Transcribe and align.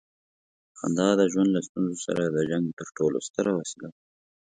خندا 0.77 1.09
د 1.19 1.21
ژوند 1.31 1.49
له 1.55 1.61
ستونزو 1.67 1.95
سره 2.05 2.23
د 2.25 2.37
جنګ 2.51 2.65
تر 2.79 2.87
ټولو 2.97 3.17
ستره 3.27 3.51
وسیله 3.59 3.87
ده. 3.93 3.99